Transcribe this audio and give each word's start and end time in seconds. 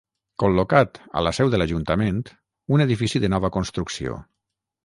Col·locat 0.43 0.97
a 1.19 1.23
la 1.27 1.33
seu 1.39 1.51
de 1.55 1.59
l'Ajuntament, 1.63 2.23
un 2.77 2.85
edifici 2.89 3.25
de 3.27 3.33
nova 3.35 3.53
construcció. 3.59 4.19